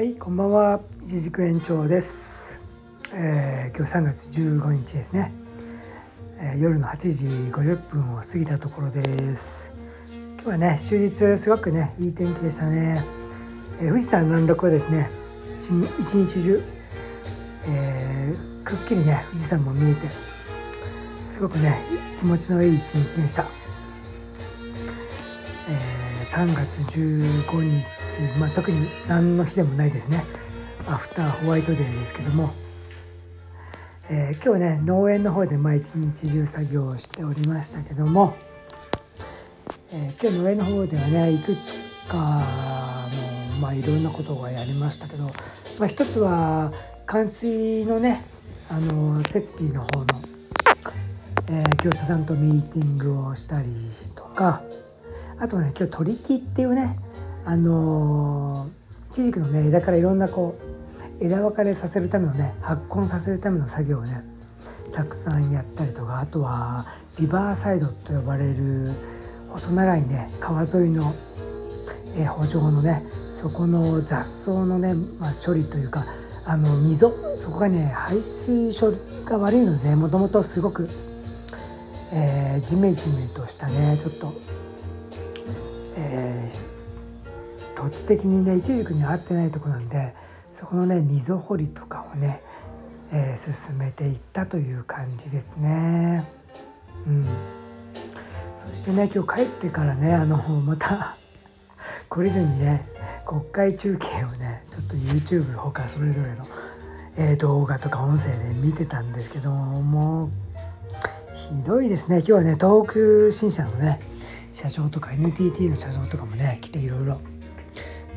[0.00, 0.80] はいこんばんは。
[1.02, 2.62] 一軸延長です、
[3.12, 5.30] えー、今日3月15日ですね、
[6.38, 9.74] えー夜の8時50分を過ぎたところです。
[10.36, 13.04] 今日はね終日すごくねいい天気でしたね、
[13.78, 15.10] えー富士山南麓はですね
[15.58, 15.68] 一
[16.00, 16.62] 一日中、
[17.68, 20.08] えーくっきりね富士山も見えて
[21.26, 21.76] すごくね
[22.18, 23.44] 気持ちのいい一日でした、
[25.68, 27.99] えー3月15日、
[28.38, 30.24] まあ、特に何の日でもないですね。
[30.88, 32.50] アフターホワイトデーですけども、
[34.08, 38.34] えー今日ね農園の方でまあ一日中作業をしておりましたけども、
[39.92, 45.32] えー今日農園の方ではねいくつかのまあいろんなことがやりましたけど、ま
[45.84, 46.72] あ、一つは
[47.06, 48.24] 冠水のね
[48.68, 50.06] あの設備の方の、
[51.50, 53.68] えー業者さんとミーティングをしたり
[54.14, 54.62] とか。
[55.42, 56.98] あとはね今日取り木っていうね
[57.44, 60.58] あのー、イチジクのね枝からいろんなこ
[61.20, 64.22] う枝分かれさせるためのね発根させるための作業をね
[64.92, 66.86] たくさんやったりとかあとは
[67.18, 68.92] リバーサイドと呼ばれる
[69.48, 71.14] 細長いね川沿いの、
[72.16, 73.02] えー補助のね
[73.34, 76.04] そこの雑草のね、まあ、処理というか
[76.44, 80.88] あの溝そこがね排水処理が悪いのでもともとすごく、
[82.12, 84.32] えー、ジメジメとしたねちょっと、
[85.96, 86.79] えー
[87.80, 90.14] 土地的にねイチジクに合ってないとこなんで
[90.52, 92.42] そこのね溝掘りとかをね、
[93.10, 96.24] えー進めていったという感じですね。
[97.06, 97.26] うん、
[98.58, 101.16] そしてね今日帰ってからねあのまた
[102.10, 102.86] 懲りずにね
[103.24, 106.44] 国会中継をねちょっと YouTube ほかそれぞれの、
[107.16, 110.30] えー動画とか音声で見てたんですけどもう
[111.56, 114.00] ひどいですね今日はね東北新社のね
[114.52, 117.18] 社長とか NTT の社長とかもね来ていろいろ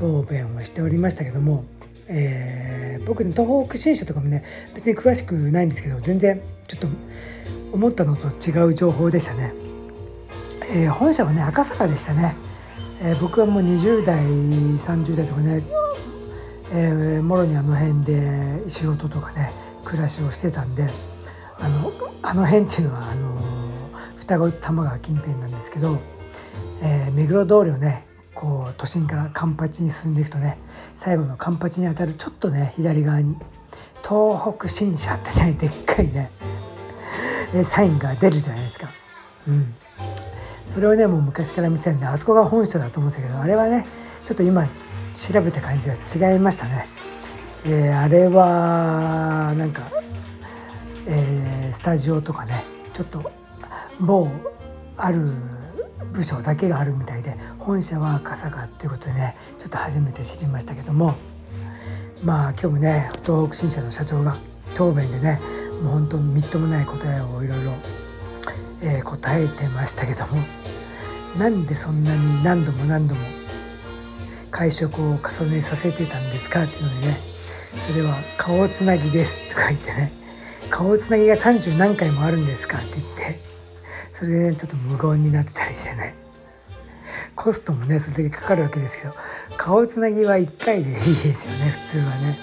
[0.00, 1.64] 答弁をしておりましたけども、
[2.08, 6.88] えー僕ね東北新社とかもね別に詳しくないんですけど全然ちょっと
[7.72, 9.52] 思ったのと違う情報でしたね。
[10.72, 12.34] えー本社はね赤坂でしたね、
[13.02, 15.62] えー僕はもう20代30代とかね、
[16.72, 19.50] えーもろにあの辺で仕事とかね
[19.84, 20.86] 暮らしをしてたんで
[21.58, 21.90] あの
[22.22, 23.36] あの辺っていうのはあの
[24.18, 25.98] 双子玉川近辺なんですけど、
[26.82, 28.06] えー目黒通りをね
[28.40, 30.56] こう都心からカンパチに進んでいくとね
[30.96, 33.36] 最後のカンパチに当たるちょっとね左側に
[34.02, 36.30] 東北新社ってねでっかいね
[37.64, 38.88] サインが出るじゃないですか。
[39.46, 39.74] うん
[40.66, 43.84] それをねもう昔から見てたんであそこが本社だと思ってたけどあれはね
[44.24, 46.86] ちょっと今調べた感じが違いましたね。
[47.66, 49.82] えーあれはなんか、
[51.06, 53.30] えースタジオとかねちょっと
[54.00, 54.28] 某
[54.96, 55.30] ある
[56.12, 57.19] 部署だけがあるみたいで
[57.60, 61.14] 本社は赤坂っていうことでねちょっと初めて知りましたけども
[62.24, 64.34] まあ今日もね東北新社の社長が
[64.76, 65.38] 答弁でね
[65.82, 67.72] もう本当みっともない答えをいろいろ
[68.82, 70.32] え答えてましたけども
[71.38, 73.20] なんでそんなに何度も何度も
[74.50, 75.20] 会食を重
[75.50, 80.12] ねさせてたんですかっていうのでねそれは顔つなぎですとか言ってね
[80.70, 83.40] 顔つなぎが30何回もあるんですかって言って
[84.12, 86.29] それでねちょっと無言になってたりしてね。
[87.40, 89.14] コストもねそれだけかかるわけですけど
[89.56, 92.36] 顔つなぎは1回でいいですよね普通はね。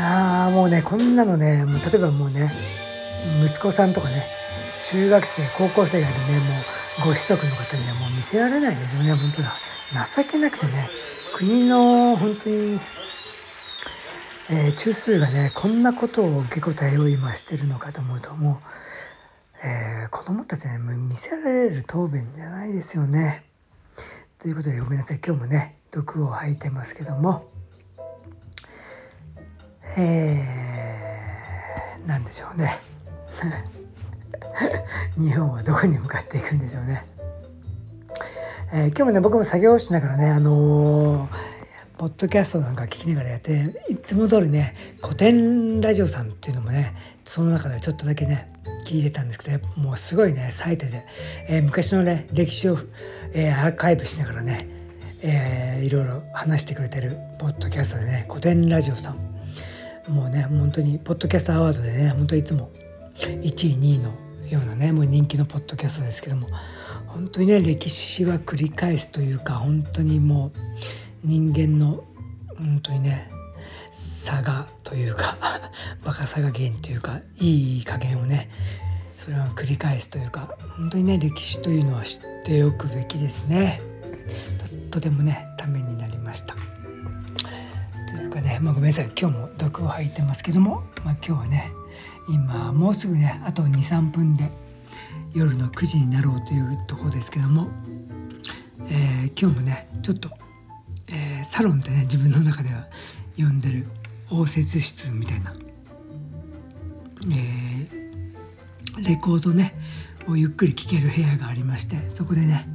[0.00, 2.48] ああもうねこんなのねもう例えばもうね
[3.44, 4.14] 息子さんとかね
[4.84, 6.38] 中学生高校生がいるね
[7.02, 9.52] もうご子息の方にはもう見せられないですよね本当だ。
[10.06, 10.88] 情けなくてね
[11.34, 12.78] 国の本当に、
[14.50, 18.56] えー中枢がねこんなことを受け答えを今してるのかと思うともう、
[19.64, 23.44] えー子供たちに見せられる答弁じゃないですよね。
[24.38, 27.46] ということでごめんなさい今日もね毒を吐いてますけども
[29.96, 32.78] えー、なんでしょうね
[35.18, 37.02] 日本はどこに向かっていくんでしょうね。
[38.72, 41.48] えー今日もね僕も作業しながらねあのー
[41.98, 44.72] ポッドキャストなんか聞きながらやっていつも通りね
[45.02, 46.94] 古典ラジオさんっていうのもね
[47.24, 48.48] その中でちょっとだけね
[48.88, 51.04] 聞いてたんですけどもうすごいねサイトで、
[51.48, 52.76] えー昔のね歴史を、
[53.34, 54.66] えーアーカイブしながらね、
[55.22, 59.28] えーいろいろ話してくれてるポッドキャストでね古典ラジオさん。
[60.12, 62.70] もうね本当にポッドキャストアワードでね本当いつも
[63.16, 64.08] 1位2位の
[64.50, 66.46] ようなねもう人気のポッドキャストですけども
[67.08, 70.52] 本当にね歴史は繰り返すというか本当にもう
[71.24, 72.04] 人間の
[72.56, 73.28] 本当にね
[73.92, 75.36] 差がというか
[76.04, 78.50] バカさが原因というかいい加減をね
[79.16, 83.80] それは繰り返すというか本当にね歴史というのは知っておくべきですね。
[84.90, 86.54] ととてもねためになりました。
[86.54, 89.10] というかね、まあ、ごめんなさい。
[89.18, 91.70] 今日も毒を吐いてますけども、まあ、今日はね
[92.28, 94.48] 今もうすぐねあと23分で
[95.34, 97.66] 夜の9時になろうというところですけども、
[98.90, 100.30] えー、今日もねちょっと、
[101.08, 102.86] えー、サロンってね自分の中では
[103.38, 103.84] 呼んでる
[104.30, 105.54] 応接室みたいな、
[107.30, 109.72] えー、レコードね
[110.26, 112.66] をゆっくり聴ける部屋がありましてそこでね、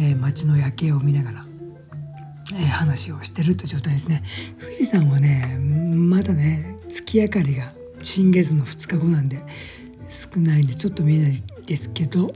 [0.00, 1.44] え街の夜景を見ながら、
[2.54, 4.22] え話をしてるという状態ですね。
[4.60, 5.58] 富士山はね
[5.94, 7.70] まだね月明かりが
[8.02, 9.38] 新月の2日後なんで
[10.10, 11.32] 少ないんでちょっと見えない
[11.66, 12.32] ですけど、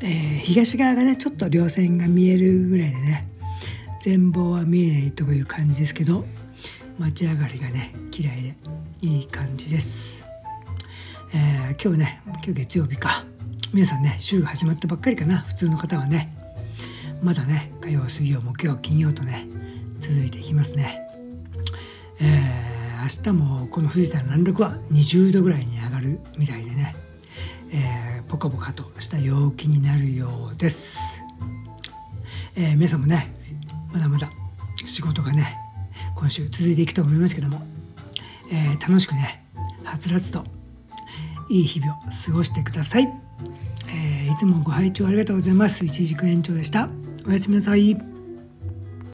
[0.00, 0.08] えー、
[0.38, 3.28] 東側がねちょっと稜線が見えるぐらいでね
[4.00, 6.24] 全貌は見えないという感じですけど
[7.02, 8.54] 街上がりがね綺麗で
[9.00, 10.24] いい感じです、
[11.34, 13.24] えー、今日ね今日月曜日か。
[13.74, 15.38] 皆さんね週が始まったばっかりかな。
[15.38, 16.28] 普通の方はね。
[17.22, 19.46] まだね火曜水曜木曜金曜とね
[20.00, 21.00] 続いていきますね。
[22.20, 22.72] えー
[23.02, 26.94] 明日もこの富士山南麓は20度ぐらいに上がるみたいでね、
[27.74, 31.24] えー、ポカポカとした陽気になるようです、
[32.56, 33.26] えー、皆さんもね
[33.92, 34.30] まだまだ
[34.84, 35.61] 仕事がね
[36.22, 37.58] 今週続いていくと思いますけども、
[38.52, 39.42] えー、楽しくね
[39.84, 40.44] はつらつと
[41.50, 43.08] いい日々を過ごしてください、
[43.92, 45.84] えいつもご拝聴ありがとうございます。
[45.84, 46.88] 一軸延長でした。
[47.26, 48.11] おやすみなさい。